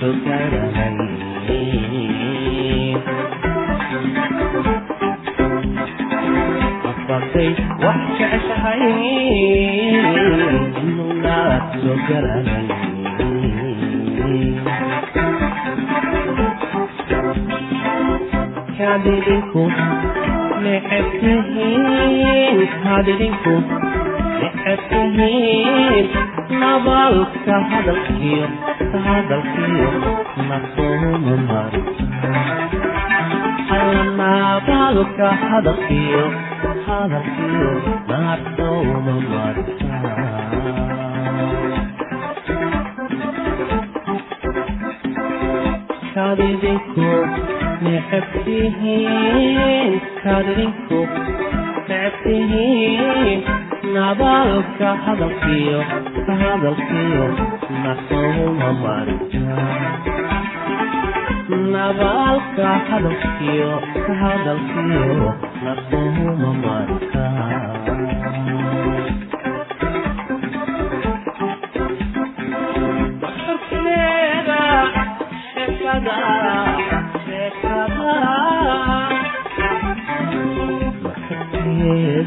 Don't 0.00 0.57
adinku 22.98 23.54
ecedkahiin 24.46 26.06
nabaalka 26.60 27.56
hadalkiyo 27.70 28.46
hadalkiyo 29.06 29.88
nasoomamar 30.48 31.72
nabaalka 34.20 35.28
hadalkiyo 35.50 36.24
hadalkiyo 36.86 37.70
nasoomamar 38.10 39.56
kadidinku 46.14 47.10
necebtihiin 47.84 49.20
kadidinku 50.22 51.00
tihiin 52.28 53.40
nabaalka 53.94 54.88
hadalkiyo 55.04 55.80
hadalkiyo 56.40 57.26
nasuma 57.84 58.68
marnabaalka 61.48 62.68
hadalkiyo 62.90 63.70
hadalkiyo 64.20 65.28
nasuma 65.64 66.50
marka. 66.64 67.24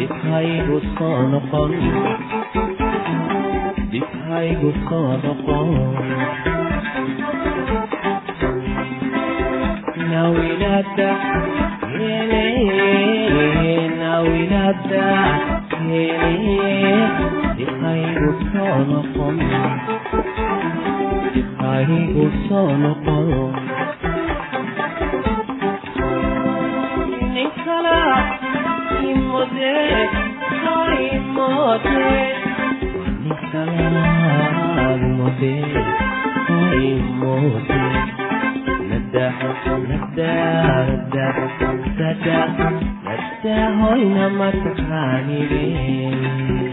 dibhaygu 0.00 0.76
soo 0.96 1.18
noqon 1.32 1.72
dibhaygu 3.92 4.70
soo 4.88 5.10
noqon 5.24 5.68
nawinada 10.10 11.10
hele 11.94 12.44
nawinada 14.00 15.06
hele 15.86 16.32
dibhaygu 17.58 18.30
soo 18.52 18.76
noqon 18.90 19.36
dibhaygu 21.34 22.24
soo 22.48 22.68
noqon 22.84 23.28
ninkala 27.34 27.98
مدت 29.40 30.10
تایم 30.64 31.22
مدت 31.22 32.36
نسلام 33.26 35.00
مدت 35.20 35.84
تایم 36.48 37.04
مدت 37.04 37.70
نده 38.90 39.32
نده 39.88 40.32
نده 41.08 41.34
نده 41.98 42.38
نده 43.04 43.74
های 43.74 44.04
نمت 44.04 44.80
خانیرین 44.88 46.69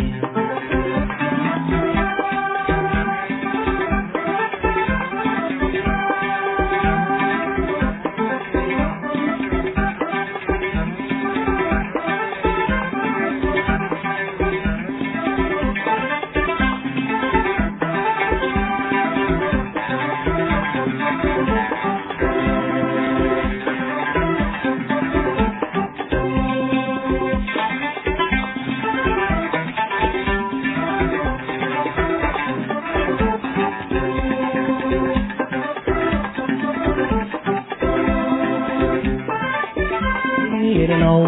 low, 41.08 41.24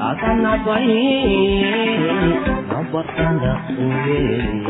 عطلنا 0.00 0.64
طويل 0.64 2.34
عبر 2.70 3.04
صندوق 3.16 3.64
ويلي 3.78 4.63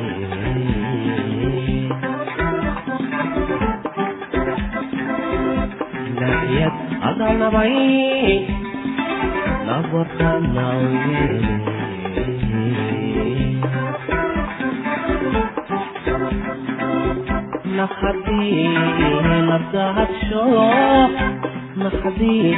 qabay 22.03 22.55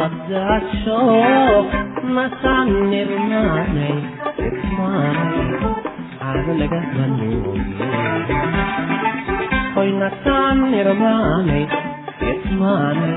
labdahadsho 0.00 0.98
masan 2.16 2.68
nirmaanay 2.90 3.96
irmaanay 4.46 5.48
aana 6.28 6.52
laga 6.60 6.80
hanooye 6.94 7.90
hoy 9.76 9.90
nasan 10.02 10.56
nirmaanay 10.72 11.64
irmaanay 12.32 13.14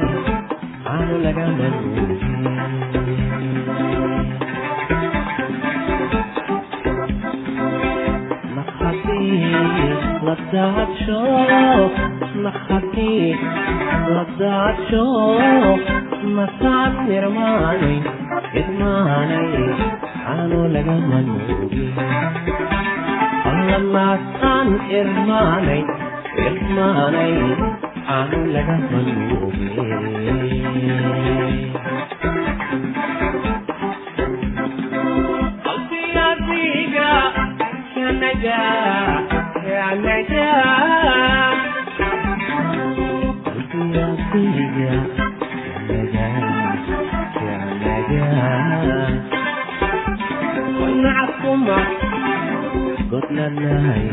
aanu 0.91 1.15
laga 1.25 1.45
malumin 1.59 3.19
ladaadsho 14.13 15.03
masaad 16.37 16.93
nirmaanay 17.09 17.97
idmaanay 18.59 19.51
aanu 20.33 20.59
laga 20.75 20.95
malumin 21.09 21.97
allamasaan 23.51 24.69
irmaanay 24.99 25.81
irmaanay 26.47 27.33
aanu 28.17 28.39
laga 28.55 28.75
malumin 28.91 29.88
قلبي 35.65 36.01
يضيق 36.15 36.95
يا 37.97 38.11
نجاة 38.11 39.19
يا 39.65 39.95
نجاة 39.95 41.53
قلبي 43.45 43.97
يضيق 43.97 44.77
يا 44.79 44.95
نجاة 45.89 46.77
يا 47.45 47.57
نجاة 47.83 49.13
ونعف 50.81 51.29
قمر 51.45 51.83
قتل 53.11 53.39
النهي 53.39 54.09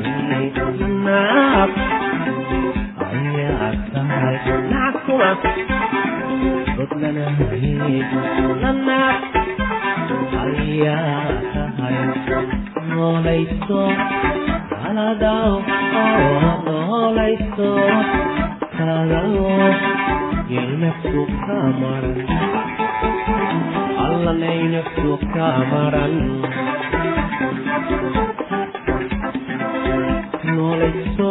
النار 0.81 1.71
عيا 3.01 3.73
السهر 3.73 4.35
هو 5.17 5.37
بطلنا 6.79 7.27
هيك 7.53 8.13
لما 8.63 9.13
حياتها 10.37 12.15
نوليتو 12.91 13.89
على 14.85 15.07
داو 15.21 15.61
نوليتو 16.67 17.77
كلاو 18.79 19.73
يلمسو 20.51 21.27
كامران 21.47 22.27
الله 24.05 24.33
لينفسو 24.33 25.17
كامران 25.35 26.43
نوليتو 30.45 31.31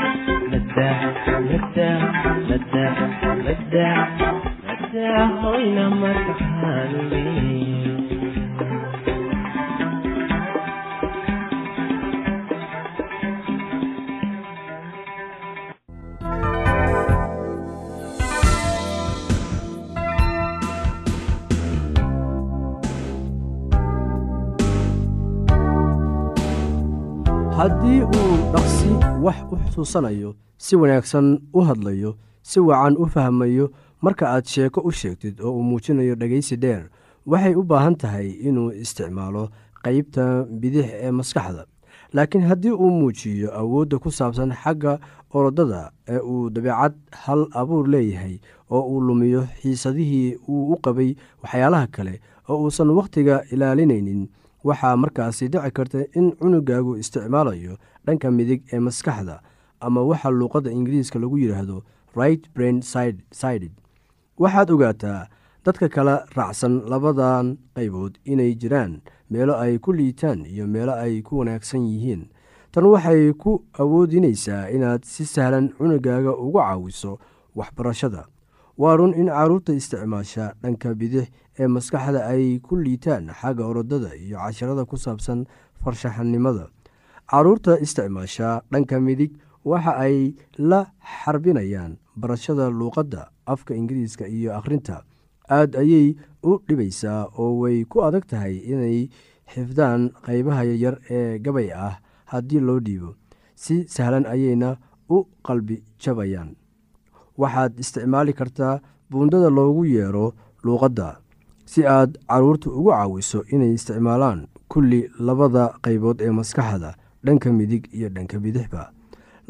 haddii 27.57 28.01
uu 28.01 28.33
dhaqsi 28.53 28.89
wax 29.25 29.37
u 29.51 29.55
xusuusanayo 29.63 30.29
si 30.65 30.73
wanaagsan 30.81 31.25
u 31.53 31.59
hadlayo 31.69 32.11
si 32.41 32.59
wacan 32.59 32.95
u 32.97 33.05
fahmayo 33.07 33.71
marka 34.01 34.29
aad 34.29 34.45
sheeko 34.45 34.81
u 34.81 34.91
sheegtid 34.91 35.41
oo 35.41 35.51
uu 35.57 35.63
muujinayo 35.63 36.15
dhegaysi 36.15 36.55
dheer 36.57 36.89
waxay 37.25 37.55
u 37.55 37.63
baahan 37.63 37.95
tahay 37.95 38.29
inuu 38.29 38.71
isticmaalo 38.71 39.49
qeybta 39.83 40.43
bidix 40.61 40.85
ee 40.93 41.11
maskaxda. 41.11 41.65
Laakiin 42.13 42.43
haddii 42.43 42.71
uu 42.71 42.89
muujiyo 42.91 43.49
awoodda 43.59 43.97
ku 43.99 44.11
saabsan 44.11 44.51
xagga 44.63 44.99
orodada 45.33 45.91
ee 46.07 46.19
uu 46.19 46.49
dabeecad 46.49 46.93
hal 47.11 47.47
abuur 47.51 47.87
leeyahay 47.87 48.39
oo 48.69 48.81
uu 48.81 49.01
lumiyo 49.01 49.47
xiisadihii 49.61 50.35
uu 50.47 50.73
u 50.73 50.77
qabay 50.81 51.15
waxyaalaha 51.43 51.87
kale 51.87 52.21
oo 52.49 52.57
uusan 52.63 52.89
wakhtiga 52.89 53.43
ilaalinaynin 53.51 54.27
waxaa 54.63 54.95
markaasi 54.97 55.47
dhici 55.47 55.71
karta 55.71 55.99
in 56.13 56.31
cunugaagu 56.31 56.97
isticmaalayo 56.97 57.77
dhanka 58.05 58.31
midig 58.31 58.61
ee 58.73 58.79
maskaxda 58.79 59.41
ama 59.79 60.01
waxa 60.03 60.29
luuqadda 60.29 60.71
ingiriiska 60.71 61.19
lagu 61.19 61.37
yidhaahdo 61.37 61.83
right 62.15 62.43
brain 62.53 62.81
sided. 62.81 63.71
Waxaad 64.39 64.69
ogaataa 64.71 65.27
dadka 65.65 65.89
kala 65.89 66.25
raacsan 66.35 66.81
labadan 66.89 67.57
qaybood 67.75 68.17
inay 68.25 68.55
jiraan 68.55 69.01
meelo 69.29 69.53
ay 69.59 69.77
ku 69.77 69.93
liitaan 69.93 70.45
iyo 70.45 70.67
meelo 70.67 70.93
ay 70.97 71.21
ku 71.21 71.37
wanaagsan 71.39 71.85
yihiin. 71.87 72.29
Tan 72.71 72.85
waxay 72.87 73.33
ku 73.37 73.63
awoodinaysaa 73.79 74.69
inaad 74.73 75.03
si 75.05 75.25
sahlan 75.25 75.69
cunugaaga 75.77 76.33
uga 76.35 76.61
caawiso 76.71 77.19
waxbarashada. 77.55 78.25
Waa 78.77 78.95
run 78.97 79.13
in 79.13 79.27
carruurta 79.27 79.73
isticmaasha 79.73 80.53
dhanka 80.63 80.95
bidix 80.95 81.27
ee 81.59 81.67
maskaxda 81.67 82.25
ay 82.25 82.59
ku 82.59 82.75
liitaan 82.75 83.29
xagga 83.29 83.63
orodada 83.67 84.15
iyo 84.15 84.37
casharada 84.39 84.85
ku 84.85 84.97
saabsan 84.97 85.45
farshaxanimada. 85.83 86.67
Caruurta 87.29 87.77
isticmaasha 87.79 88.61
dhanka 88.71 88.99
midig 88.99 89.31
waxa 89.65 89.93
ay 89.97 90.33
la 90.57 90.85
xarbinayaan 91.23 91.97
barashada 92.15 92.69
luuqadda 92.69 93.29
afka 93.45 93.75
ingiriiska 93.75 94.27
iyo 94.27 94.55
akhrinta. 94.57 95.03
Aad 95.49 95.75
ayay 95.75 96.15
u 96.43 96.59
dhibaysaa 96.67 97.27
oo 97.37 97.59
way 97.61 97.83
ku 97.85 98.03
adag 98.03 98.25
tahay 98.27 98.57
inay 98.71 99.09
xifdaan 99.53 100.09
qaybaha 100.25 100.63
yaryar 100.69 100.95
ee 101.09 101.39
gabay 101.39 101.69
ah 101.73 101.99
haddii 102.31 102.59
loo 102.59 102.79
dhiibo. 102.79 103.15
Si 103.55 103.85
sahlan 103.87 104.25
ayayna 104.25 104.77
u 105.09 105.27
qalbi 105.45 105.83
jabayaan. 105.99 106.55
Waxaad 107.37 107.79
isticmaali 107.79 108.33
kartaa 108.33 108.79
buundada 109.09 109.49
loogu 109.49 109.85
yeero 109.85 110.33
luuqadda 110.63 111.17
si 111.65 111.85
aad 111.85 112.17
carruurta 112.27 112.69
ugu 112.69 112.89
caawiso 112.91 113.43
inay 113.51 113.73
isticmaalaan 113.77 114.47
kulli 114.71 115.09
labada 115.19 115.63
qaybood 115.83 116.21
ee 116.21 116.31
maskaxda 116.31 116.95
dhanka 117.25 117.51
midig 117.53 117.83
iyo 117.93 118.09
dhanka 118.09 118.39
bidixba 118.39 118.91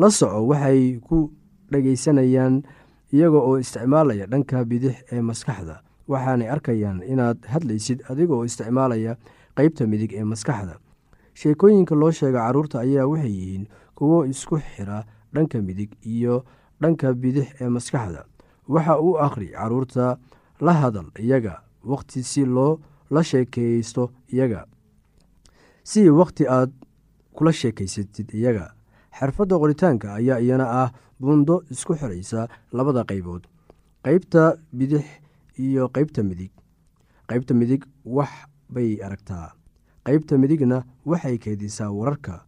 la 0.01 0.10
soco 0.17 0.39
waxay 0.51 0.81
ku 1.08 1.17
dhagaysanayaan 1.72 2.55
iyaga 3.15 3.38
oo 3.48 3.55
isticmaalaya 3.63 4.25
dhanka 4.31 4.58
bidix 4.65 4.96
ee 5.12 5.22
maskaxda. 5.29 5.75
Waxaanay 6.12 6.50
arkayaan 6.55 7.00
inaad 7.12 7.39
hadlaysid 7.53 8.00
adiga 8.12 8.34
oo 8.36 8.46
isticmaalaya 8.50 9.13
qeybta 9.58 9.84
midig 9.91 10.12
ee 10.20 10.24
maskaxda. 10.31 10.75
Sheekooyinka 11.39 11.96
loo 11.96 12.12
sheega 12.12 12.39
carruurta 12.46 12.79
ayaa 12.86 13.08
waxay 13.12 13.31
yihiin 13.39 13.65
kuwo 13.96 14.25
isku 14.25 14.58
xira 14.60 15.05
dhanka 15.34 15.62
midig 15.62 15.91
iyo 16.13 16.46
dhanka 16.81 17.13
bidix 17.13 17.48
ee 17.62 17.70
maskaxda. 17.70 18.25
Waxa 18.67 19.00
uu 19.00 19.17
akhri 19.25 19.48
carruurta 19.51 20.17
la 20.62 20.74
hadal 20.74 21.08
iyaga 21.20 21.62
wakhti 21.84 22.24
si 22.24 22.46
loo 22.46 22.79
la 23.12 23.24
sheekeysto 23.24 24.12
iyaga. 24.34 24.65
Si 25.84 26.10
wakhti 26.10 26.48
aad 26.48 26.72
kula 27.34 27.51
sheekaysatid 27.53 28.29
iyaga 28.34 28.74
xirfadda 29.18 29.56
qoritaanka 29.62 30.13
ayaa 30.20 30.39
iyana 30.39 30.65
ah 30.84 30.89
buundo 31.20 31.63
isku 31.74 31.94
xiraysa 31.96 32.48
labada 32.74 33.03
qaybood 33.03 33.44
qeybta 34.06 34.58
bidix 34.74 35.06
iyo 35.60 35.89
qeybta 35.96 36.24
midig. 36.24 36.51
Qeybta 37.30 37.53
midig 37.53 37.84
wax 38.06 38.32
bay 38.70 38.98
aragtaa. 39.06 39.53
Qeybta 40.06 40.38
midigna 40.41 40.84
waxay 41.06 41.38
keedisaa 41.38 41.91
wararka. 41.91 42.41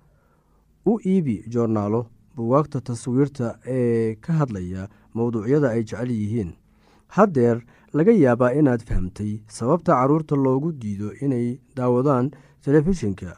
U 0.86 1.00
iibi 1.05 1.43
joornaalo 1.53 2.08
buwaagta 2.36 2.82
taswiirta 2.82 3.60
ee 3.67 4.15
ka 4.15 4.34
hadlaya 4.34 4.88
mowduucyada 5.13 5.70
ay 5.70 5.84
jecel 5.84 6.10
yihiin. 6.12 6.51
Haddeer 7.15 7.62
laga 7.93 8.12
yaabaa 8.12 8.51
inaad 8.60 8.82
fahamtay 8.88 9.39
sababta 9.48 9.93
carruurta 9.93 10.36
loogu 10.36 10.72
diido 10.72 11.13
inay 11.22 11.60
daawadaan 11.75 12.32
telefishinka 12.65 13.38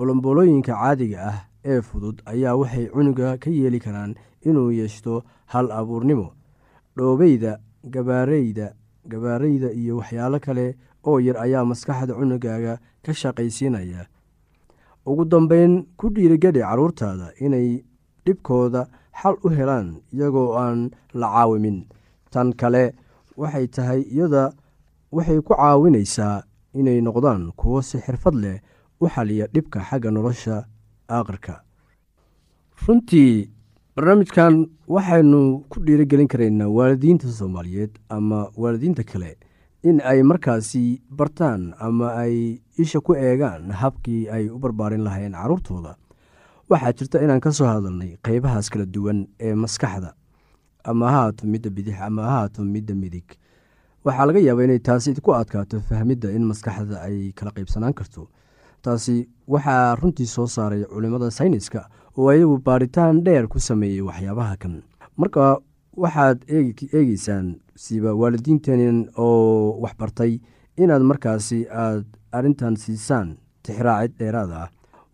balamboolooyinka 0.00 0.72
caadiga 0.80 1.18
ah 1.30 1.38
ee 1.72 1.80
fudud 1.88 2.16
ayaa 2.32 2.56
waxay 2.60 2.86
cunuga 2.94 3.36
ka 3.42 3.50
yeeli 3.50 3.78
karaan 3.84 4.14
inuu 4.48 4.70
yeeshto 4.72 5.14
hal 5.52 5.68
abuurnimo 5.78 6.26
dhoobeyda 6.96 7.52
gabaareyda 7.94 8.66
gabaareyda 9.12 9.68
iyo 9.80 9.96
waxyaalo 10.00 10.38
kale 10.46 10.66
oo 11.08 11.18
yar 11.26 11.36
ayaa 11.44 11.64
maskaxda 11.70 12.14
cunugaaga 12.16 12.78
ka 13.04 13.12
shaqaysiinaya. 13.20 14.06
Ugu 15.06 15.24
dambeyn 15.24 15.72
ku 15.98 16.08
dhiirigeli 16.14 16.60
carruurtaada 16.64 17.32
inay 17.44 17.84
dhibkooda 18.24 18.82
xal 19.20 19.36
u 19.44 19.48
helaan 19.58 19.88
iyagoo 20.12 20.56
aan 20.62 20.90
la 21.20 21.28
caawimin. 21.34 21.78
Tan 22.32 22.52
kale 22.60 22.84
waxay 23.36 23.66
tahay 23.68 24.00
iyada 24.08 24.52
waxay 25.12 25.40
ku 25.40 25.52
caawinaysaa 25.56 26.42
inay 26.80 27.00
noqdaan 27.00 27.52
kuwo 27.56 27.82
si 27.82 27.98
xirfad 28.04 28.34
leh 28.44 28.58
u 29.00 29.06
xaliya 29.08 29.46
dhibka 29.54 29.80
xagga 29.88 30.10
nolosha 30.10 30.64
aakhirka 31.08 31.54
runtii 32.86 33.50
barnaamijkan 33.96 34.66
waxaynu 34.88 35.40
ku 35.70 35.80
dhiirigelin 35.86 36.28
karaynaa 36.28 36.68
waalidiinta 36.68 37.28
soomaaliyeed 37.38 37.90
ama 38.08 38.48
waalidiinta 38.56 39.04
kale 39.04 39.36
in 39.82 40.00
ay 40.04 40.22
markaasi 40.22 41.02
bartaan 41.10 41.74
ama 41.78 42.12
ay 42.22 42.58
isha 42.78 43.00
ku 43.00 43.14
eegaan 43.14 43.70
habkii 43.72 44.28
ay 44.28 44.48
u 44.48 44.58
barbaarin 44.58 45.00
lahayn 45.04 45.32
carruurtooda 45.32 45.96
waxaa 46.70 46.92
jirta 46.92 47.22
inaan 47.24 47.40
ka 47.40 47.52
soo 47.52 47.66
hadalnay 47.66 48.16
qeybahaas 48.22 48.70
kala 48.70 48.86
duwan 48.86 49.26
ee 49.40 49.54
maskaxda. 49.54 50.14
Ama 50.84 51.10
ha 51.10 51.16
haato 51.22 51.46
midda 51.46 51.70
bidix 51.70 52.00
ama 52.00 52.22
ha 52.22 52.30
haato 52.30 52.64
midda 52.64 52.94
midig. 52.94 53.24
Waxaa 54.04 54.26
laga 54.26 54.38
yaabaa 54.40 54.64
inay 54.64 54.78
taasi 54.78 55.12
ku 55.20 55.34
adkaato 55.34 55.80
fahmidda 55.80 56.30
in 56.32 56.44
maskaxda 56.50 57.02
ay 57.02 57.32
kala 57.32 57.50
qeybsanaan 57.50 57.92
karto 57.94 58.28
taasi 58.82 59.28
waxaa 59.52 59.94
runtii 60.00 60.26
soo 60.26 60.46
saaray 60.46 60.84
culimmada 60.84 61.30
sayniska 61.30 61.80
oo 62.18 62.28
ayagu 62.32 62.58
baaritaan 62.66 63.22
dheer 63.24 63.48
ku 63.48 63.58
sameeyey 63.60 64.00
waxyaabaha 64.08 64.56
kan. 64.62 64.74
Marka 65.16 65.58
waxaad 65.96 66.38
eegeysaan 66.48 67.46
siba 67.76 68.14
waalidiinteen 68.14 69.08
oo 69.16 69.78
waxbartay 69.82 70.40
inaad 70.76 71.02
markaasi 71.02 71.66
aad 71.70 72.04
arrintan 72.32 72.76
siisaan 72.76 73.36
tixraacid 73.62 74.12
dheeraad 74.18 74.50
ah 74.62 74.68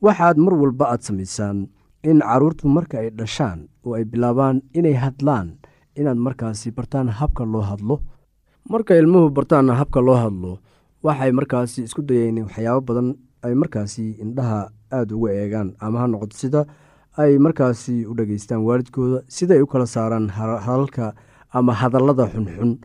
waxaad 0.05 0.37
mar 0.39 0.55
walba 0.55 0.85
aad 0.93 1.01
samaysaan 1.03 1.69
in 2.03 2.19
carruurtu 2.21 2.69
marka 2.69 2.99
ay 3.03 3.11
dhashaan 3.19 3.59
oo 3.85 3.95
ay 3.99 4.05
bilaabaan 4.05 4.63
inay 4.79 4.95
hadlaan 5.05 5.49
inaad 5.97 6.17
markaasi 6.27 6.71
bartaan 6.77 7.09
habka 7.09 7.45
loo 7.45 7.63
hadlo. 7.71 7.97
Marka 8.71 8.95
ilmuhu 9.01 9.31
bartaan 9.31 9.71
habka 9.81 10.01
loo 10.01 10.15
hadlo 10.25 10.53
waxay 11.03 11.33
markaasi 11.39 11.83
isku 11.87 12.03
dayeen 12.09 12.39
waxyaabo 12.47 12.81
badan 12.89 13.09
ay 13.47 13.55
markaasi 13.55 14.11
indhaha 14.25 14.71
aada 14.93 15.17
uga 15.17 15.31
eegaan 15.33 15.75
ama 15.79 15.99
ha 16.01 16.07
noqoto 16.07 16.37
sida 16.37 16.67
ay 17.17 17.39
markaasi 17.39 18.07
u 18.07 18.15
dhageystaan 18.19 18.61
waalidkooda 18.69 19.23
sidaay 19.29 19.61
u 19.63 19.67
kala 19.67 19.87
saaraan 19.87 20.29
hadalka 20.67 21.15
ama 21.51 21.73
hadallada 21.73 22.27
xunxun 22.33 22.79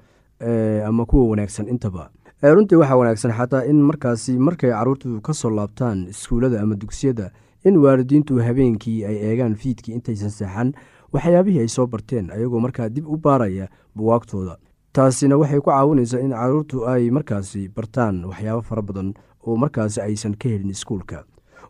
ama 0.88 1.06
kuwa 1.06 1.30
wanaagsan 1.30 1.68
intaba. 1.68 2.10
Runtii 2.42 2.76
waxaa 2.76 2.96
wanaagsan 2.98 3.32
xataa 3.38 3.64
in 3.70 3.82
markaasi 3.82 4.38
markay 4.40 4.72
carruurtu 4.72 5.22
ka 5.22 5.34
soo 5.34 5.50
laabtaan 5.50 6.08
iskuullada 6.10 6.62
ama 6.62 6.76
dugsiyada 6.76 7.32
in 7.64 7.78
waalidiintu 7.78 8.40
habeenkii 8.42 9.06
ay 9.06 9.16
eegaan 9.30 9.56
fiidkii 9.56 9.94
intaysan 9.94 10.30
seexan 10.30 10.74
waxyaabihii 11.14 11.60
ay 11.60 11.68
soo 11.68 11.88
barteen 11.88 12.32
ayagoo 12.32 12.60
markaa 12.60 12.90
dib 12.90 13.06
u 13.08 13.18
baaraya 13.18 13.68
buwaagtooda. 13.96 14.58
Taasina 14.94 15.38
waxay 15.38 15.60
ku 15.60 15.70
caawinaysaa 15.70 16.20
in 16.20 16.32
carruurtu 16.32 16.88
ay 16.88 17.10
markaasi 17.12 17.70
bartaan 17.70 18.26
waxyaabo 18.26 18.62
fara 18.62 18.82
badan 18.82 19.14
oo 19.48 19.56
markaasi 19.56 20.02
aysan 20.02 20.36
ka 20.38 20.50
helin 20.50 20.70
iskuulka. 20.70 21.24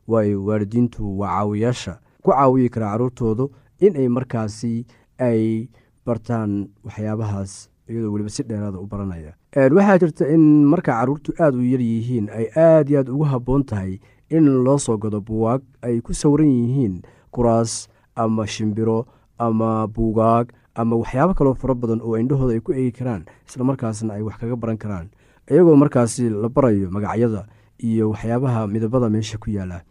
Waayo 0.08 0.44
waalidiintu 0.46 1.20
waa 1.20 1.30
caawiyaasha 1.40 2.00
ku 2.24 2.32
caawiyi 2.32 2.70
kara 2.70 2.92
carruurtoodu 2.92 3.52
in 3.80 3.96
ay 3.96 4.08
markaasi 4.08 4.86
ay 5.20 5.70
bartaan 6.06 6.70
waxyaabahaas 6.84 7.70
iyadoo 7.90 8.12
weliba 8.14 8.30
si 8.30 8.44
dheeraada 8.44 8.80
u 8.80 8.88
baranaya. 8.88 9.34
Waxaa 9.56 9.98
jirta 10.00 10.28
in 10.34 10.66
marka 10.66 10.92
carruurtu 10.94 11.34
aada 11.40 11.58
u 11.58 11.64
yar 11.64 11.82
yihiin 11.82 12.30
ay 12.30 12.46
aada 12.56 12.90
iyo 12.90 13.00
aad 13.00 13.10
ugu 13.10 13.24
habboon 13.26 13.64
tahay 13.64 14.00
in 14.30 14.46
loo 14.64 14.78
soo 14.78 14.98
gado 14.98 15.22
buwaag 15.22 15.62
ay 15.82 16.02
ku 16.02 16.14
sawiran 16.14 16.48
yihiin 16.50 17.02
kuraas 17.32 17.88
ama 18.16 18.48
shimbiro 18.48 19.06
ama 19.38 19.88
buugaag 19.88 20.52
ama 20.76 20.96
waxyaabo 20.96 21.34
kaloo 21.34 21.54
fara 21.54 21.76
badan 21.76 22.02
oo 22.02 22.18
indhahooda 22.18 22.54
ay 22.54 22.60
ku 22.64 22.72
eegi 22.74 22.92
karaan 22.92 23.26
islamarkaasna 23.48 24.14
ay 24.14 24.22
wax 24.24 24.38
kaga 24.40 24.56
baran 24.56 24.78
karaan. 24.78 25.08
Iyagoo 25.52 25.76
markaasi 25.76 26.30
la 26.30 26.50
barayo 26.50 26.88
magacyada 26.92 27.46
iyo 27.90 28.10
waxyaabaha 28.14 28.68
midabada 28.74 29.10
meesha 29.10 29.38
ku 29.38 29.50
yaalla. 29.58 29.82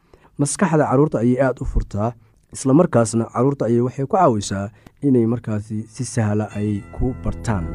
Maskaxda 0.40 0.84
carruurta 0.90 1.18
ayay 1.22 1.38
aada 1.46 1.60
u 1.62 1.64
furtaa 1.72 2.10
islamarkaasna 2.54 3.24
carruurta 3.34 3.64
ayay 3.68 3.80
waxay 3.86 4.06
ku 4.06 4.16
caawisaa 4.16 4.66
inay 5.06 5.26
markaasi 5.32 5.78
si 5.94 6.04
sahla 6.14 6.46
ay 6.58 6.70
ku 6.96 7.14
bartaan 7.24 7.66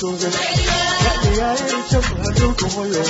jooga 0.00 0.28
dhacdiyaaye 1.02 1.76
jab 1.90 2.04
hadoowka 2.24 2.66
hoyo 2.74 3.02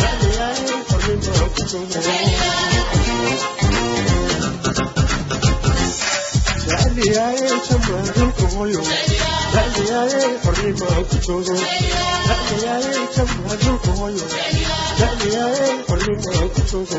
dhacdiyaaye 0.00 0.74
farmiinbaa 0.90 1.48
ku 1.54 1.62
jooga 1.72 2.00
dhacdiyaaye 6.68 7.48
jab 7.68 7.82
hadoowka 8.06 8.46
hoyo 8.56 8.82
dhacdiyaaye 9.54 10.22
farmiinbaa 10.44 11.00
ku 11.10 11.16
jooga 11.26 11.56
dhacdiyaaye 12.28 13.02
jab 13.16 13.30
hadoowka 13.50 13.90
hoyo 14.00 14.24
dhacdiyaaye 15.00 15.68
farmiinbaa 15.88 16.46
ku 16.54 16.60
jooga 16.70 16.98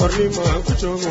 hornimaan 0.00 0.60
ku 0.66 0.72
joogo 0.80 1.10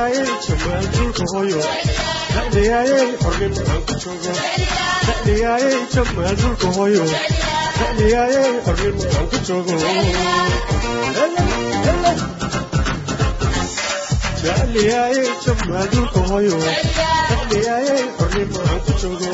dacdiyaaye 0.00 0.24
jawaan 0.46 0.84
dhulka 0.96 1.24
hooyo 1.32 1.60
dacdiyaaye 2.34 2.98
xornimo 3.22 3.60
aan 3.72 3.82
ku 3.88 3.94
joogo 4.02 4.32
dacdiyaaye 5.06 5.70
jawaan 5.94 6.36
dhulka 6.40 6.68
hooyo 6.76 7.04
dacdiyaaye 7.80 8.40
xornimo 8.64 9.04
aan 9.16 9.26
ku 9.30 9.38
joogo 9.48 9.76
dacdiyaaye 14.44 15.24
jawaan 15.44 15.88
dhulka 15.92 16.20
hooyo 16.30 16.56
dacdiyaaye 17.30 17.96
xornimo 18.18 18.58
aan 18.70 18.80
ku 18.86 18.92
joogo 19.02 19.30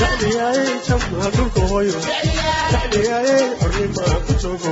dacdiyaaye 0.00 0.64
jawaan 0.88 1.30
dhulka 1.36 1.62
hooyo 1.72 1.98
dacdiyaaye 2.72 3.36
xornimo 3.60 4.00
aan 4.12 4.20
ku 4.26 4.32
joogo 4.42 4.70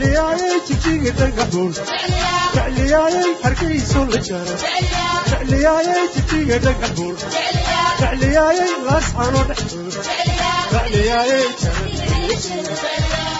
jecliyaaye 0.00 0.48
jijigi 0.68 1.10
dhagaxuun 1.18 1.70
jecliyaaye 2.54 3.22
hargeyso 3.42 4.00
la 4.12 4.18
jaaro 4.28 4.56
jecliyaaye 5.30 5.94
jijiga 6.16 6.56
dhagaxuun 6.64 7.14
jecliyaaye 8.00 8.66
laasxaano 8.88 9.40
dhexdooda 9.50 10.00
jecliyaaye 10.72 11.38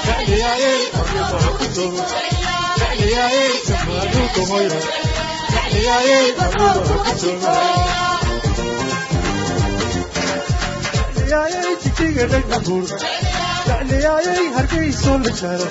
jecliyaaye 0.06 0.72
arrimaa 1.02 1.52
ku 1.58 1.66
doodo 1.76 2.04
jecliyaaye 2.80 3.44
jamaanu 3.68 4.22
dumayro 4.36 4.80
jecliyaaye 5.52 6.16
arrimaa 6.46 6.72
ku 6.88 7.12
doodo 7.22 7.54
jecliyaaye 11.04 11.76
jijiga 11.84 12.24
dhagaxuun 12.34 12.84
jecliyaaye 13.68 14.34
hargeyso 14.56 15.12
la 15.26 15.32
jaaro 15.42 15.68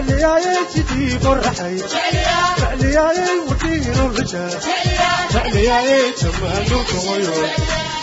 جعلياي 0.00 0.64
تدي 0.74 1.18
فرحي 1.18 1.76
جعلياي 2.60 3.38
ودين 3.48 3.92
الرجال 3.94 4.58
جعلياي 5.32 6.12
جمال 6.22 6.74
وطيور 6.74 7.48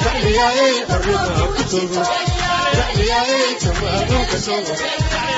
جعلياي 0.06 0.86
حرمها 0.90 1.48
كتب 1.58 1.92
جعلياي 2.76 3.58
جمال 3.62 4.08
وكسور 4.22 4.64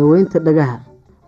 daweynta 0.02 0.38
dhagaha 0.46 0.76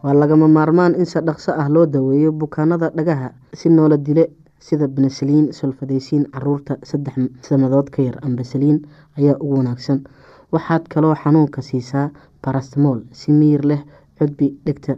waa 0.05 0.15
lagama 0.21 0.49
maarmaan 0.57 0.95
in 1.01 1.07
si 1.13 1.19
dhaqso 1.29 1.53
ah 1.63 1.69
loo 1.75 1.87
daweeyo 1.87 2.31
bukaanada 2.33 2.91
dhagaha 2.97 3.29
si 3.61 3.69
noola 3.77 3.97
dile 4.07 4.25
sida 4.67 4.89
benesaliin 4.89 5.47
solfadeysiin 5.59 6.25
carruurta 6.35 6.77
saddex 6.91 7.15
sannadood 7.49 7.89
ka 7.95 8.03
yar 8.03 8.17
ambasaliin 8.27 8.79
ayaa 9.19 9.37
ugu 9.41 9.55
wanaagsan. 9.61 9.99
Waxaad 10.53 10.89
kaloo 10.93 11.15
xanuunka 11.23 11.63
siisaa 11.63 12.11
barastmool 12.43 13.01
si 13.13 13.33
miyir 13.33 13.63
leh 13.71 13.83
codbi 14.19 14.49
dhegta 14.67 14.97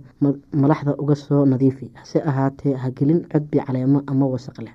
malaxda 0.62 0.94
uga 1.02 1.14
soo 1.14 1.44
nadiifi. 1.46 1.90
Hase 1.94 2.18
ahaatee 2.30 2.74
hagelin 2.82 3.20
codbi 3.32 3.58
caleemo 3.66 4.02
ama 4.06 4.26
wasaq 4.26 4.58
leh 4.66 4.74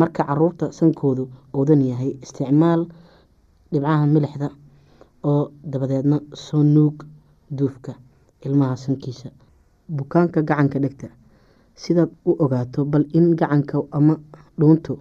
marka 0.00 0.22
carruurta 0.28 0.66
sankoodu 0.78 1.24
oodan 1.58 1.82
yahay 1.90 2.10
isticmaal 2.24 2.80
dhibcaha 3.72 4.06
milixda 4.14 4.48
oo 5.30 5.42
dabadeedna 5.72 6.16
soo 6.46 6.62
nuug 6.74 6.96
duufka 7.58 7.92
ilmaha 8.46 8.76
sankiisa. 8.84 9.28
Bukaanka 9.96 10.42
gacanka 10.48 10.78
dhegta 10.84 11.08
sidaad 11.82 12.10
u 12.30 12.32
ogaato 12.44 12.84
bal 12.92 13.04
in 13.18 13.26
gacanka 13.40 13.76
ama 13.98 14.14
dhuuntu 14.60 14.92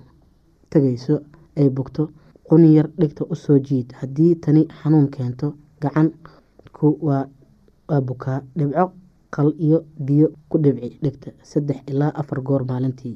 tagayso 0.72 1.16
ay 1.60 1.70
bugto 1.70 2.04
quni 2.48 2.76
yar 2.76 2.88
dhegta 3.00 3.24
u 3.30 3.36
soo 3.36 3.60
jiid. 3.68 3.88
Haddii 4.00 4.36
tani 4.44 4.62
xanuun 4.80 5.08
keento 5.16 5.48
gacanku 5.82 6.88
waa 7.08 7.26
bukaa. 8.08 8.40
Dhibco 8.58 8.86
qal 9.36 9.50
iyo 9.66 9.78
biyo 10.06 10.28
ku 10.50 10.58
dhibci 10.64 10.90
dhegta. 11.04 11.30
Saddex 11.44 11.80
ilaa 11.92 12.12
afar 12.22 12.40
goor 12.42 12.64
maalintii 12.70 13.16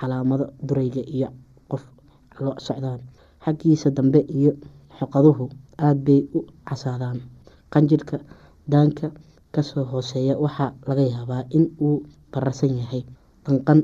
calaamado 0.00 0.44
durayga 0.66 1.02
iyo 1.16 1.28
qof 1.70 1.82
lo 2.44 2.50
socdaan. 2.66 3.00
Xaggiisa 3.44 3.90
dambe 3.96 4.20
iyo 4.38 4.52
xoqaduhu 4.98 5.44
aada 5.78 6.00
bay 6.06 6.20
u 6.36 6.40
casaadaan. 6.68 7.18
Qanjirhka 7.72 8.16
daanka 8.72 9.06
ka 9.54 9.62
soo 9.62 9.84
hooseeya 9.90 10.34
waxaa 10.44 10.70
laga 10.88 11.02
yaabaa 11.14 11.42
in 11.56 11.64
uu 11.80 12.02
bararsan 12.32 12.72
yahay 12.80 13.02
danqan 13.46 13.80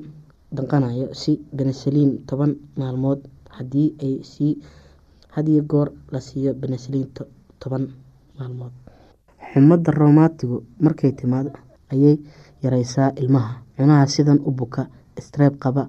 danqanayo 0.57 1.07
si 1.20 1.33
benesaliin 1.57 2.11
toban 2.29 2.53
maalmood 2.79 3.20
hadiyo 5.35 5.62
goor 5.70 5.88
la 6.12 6.20
siiyo 6.20 6.55
benesaliin 6.55 7.09
toban 7.61 7.85
maalmood. 8.38 8.72
Xumadda 9.53 9.90
romaatigu 9.92 10.57
markay 10.85 11.12
timaado 11.12 11.50
ayay 11.92 12.16
yareysaa 12.62 13.11
ilmaha. 13.20 13.53
Cunaha 13.77 14.07
sidan 14.07 14.38
u 14.46 14.50
buka 14.50 14.83
streeb 15.18 15.55
qaba 15.62 15.88